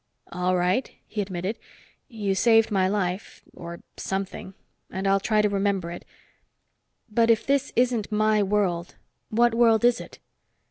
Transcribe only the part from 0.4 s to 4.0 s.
right," he admitted. "You saved my life or